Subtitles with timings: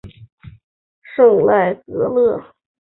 [1.15, 2.43] 圣赖格勒。